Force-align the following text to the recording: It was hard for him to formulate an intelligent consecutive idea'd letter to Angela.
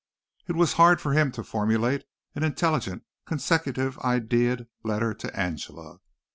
It 0.47 0.55
was 0.55 0.73
hard 0.81 0.99
for 0.99 1.13
him 1.13 1.31
to 1.33 1.43
formulate 1.43 2.05
an 2.33 2.43
intelligent 2.43 3.03
consecutive 3.27 3.99
idea'd 3.99 4.65
letter 4.83 5.13
to 5.13 5.39
Angela. 5.39 5.99